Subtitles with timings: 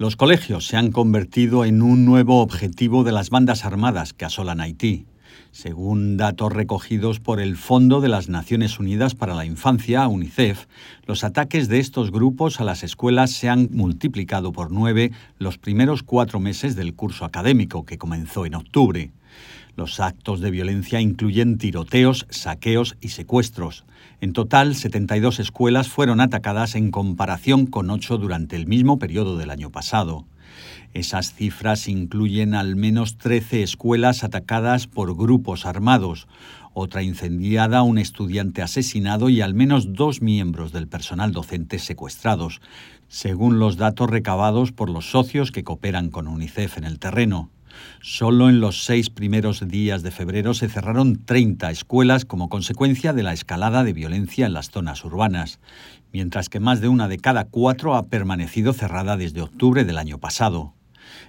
[0.00, 4.62] Los colegios se han convertido en un nuevo objetivo de las bandas armadas que asolan
[4.62, 5.04] Haití.
[5.52, 10.68] Según datos recogidos por el Fondo de las Naciones Unidas para la Infancia, UNICEF,
[11.04, 16.02] los ataques de estos grupos a las escuelas se han multiplicado por nueve los primeros
[16.02, 19.10] cuatro meses del curso académico, que comenzó en octubre.
[19.76, 23.84] Los actos de violencia incluyen tiroteos, saqueos y secuestros.
[24.20, 29.50] En total, 72 escuelas fueron atacadas en comparación con 8 durante el mismo periodo del
[29.50, 30.26] año pasado.
[30.92, 36.26] Esas cifras incluyen al menos 13 escuelas atacadas por grupos armados,
[36.72, 42.60] otra incendiada, un estudiante asesinado y al menos dos miembros del personal docente secuestrados,
[43.08, 47.50] según los datos recabados por los socios que cooperan con UNICEF en el terreno.
[48.00, 53.22] Solo en los seis primeros días de febrero se cerraron 30 escuelas como consecuencia de
[53.22, 55.60] la escalada de violencia en las zonas urbanas,
[56.12, 60.18] mientras que más de una de cada cuatro ha permanecido cerrada desde octubre del año
[60.18, 60.74] pasado.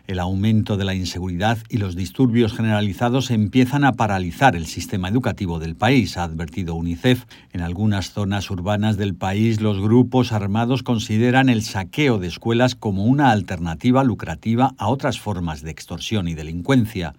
[0.07, 5.59] El aumento de la inseguridad y los disturbios generalizados empiezan a paralizar el sistema educativo
[5.59, 7.25] del país, ha advertido UNICEF.
[7.53, 13.05] En algunas zonas urbanas del país, los grupos armados consideran el saqueo de escuelas como
[13.05, 17.13] una alternativa lucrativa a otras formas de extorsión y delincuencia.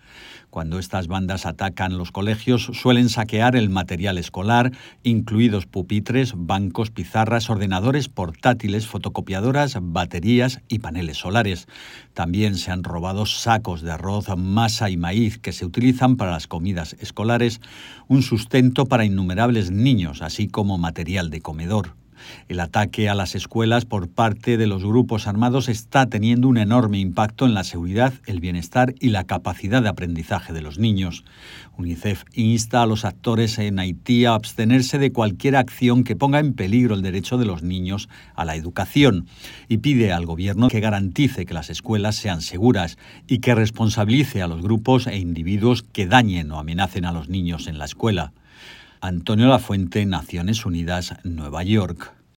[0.53, 4.70] Cuando estas bandas atacan los colegios, suelen saquear el material escolar,
[5.03, 11.69] incluidos pupitres, bancos, pizarras, ordenadores portátiles, fotocopiadoras, baterías y paneles solares.
[12.12, 16.49] También se han robado sacos de arroz, masa y maíz que se utilizan para las
[16.49, 17.61] comidas escolares,
[18.09, 22.02] un sustento para innumerables niños, así como material de comedor.
[22.48, 26.98] El ataque a las escuelas por parte de los grupos armados está teniendo un enorme
[26.98, 31.25] impacto en la seguridad, el bienestar y la capacidad de aprendizaje de los niños.
[31.77, 36.53] UNICEF insta a los actores en Haití a abstenerse de cualquier acción que ponga en
[36.55, 39.27] peligro el derecho de los niños a la educación
[39.69, 44.47] y pide al gobierno que garantice que las escuelas sean seguras y que responsabilice a
[44.47, 48.33] los grupos e individuos que dañen o amenacen a los niños en la escuela.
[49.05, 52.12] Antonio Lafuente, Naciones Unidas, Nueva York.